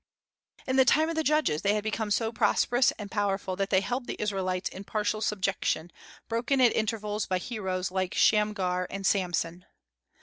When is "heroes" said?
7.37-7.91